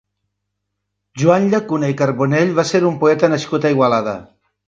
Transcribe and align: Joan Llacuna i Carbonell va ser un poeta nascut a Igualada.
Joan 1.23 1.45
Llacuna 1.51 1.91
i 1.93 1.97
Carbonell 2.01 2.55
va 2.61 2.67
ser 2.71 2.83
un 2.91 2.97
poeta 3.05 3.29
nascut 3.37 3.67
a 3.67 3.73
Igualada. 3.77 4.19